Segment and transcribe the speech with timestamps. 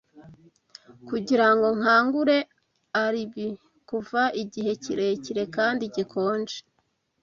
[1.07, 2.37] kugira ngo nkangure
[3.03, 3.47] Alibi
[3.89, 6.57] kuva igihe kirekire kandi gikonje